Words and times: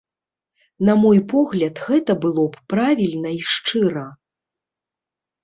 На 0.87 0.95
мой 1.01 1.19
погляд, 1.33 1.75
гэта 1.89 2.15
было 2.23 2.47
б 2.57 2.63
правільна 2.75 3.29
і 3.37 3.41
шчыра. 3.53 4.07